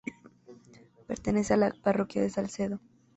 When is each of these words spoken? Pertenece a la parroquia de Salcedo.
Pertenece 1.05 1.53
a 1.53 1.57
la 1.57 1.69
parroquia 1.83 2.23
de 2.23 2.31
Salcedo. 2.31 2.79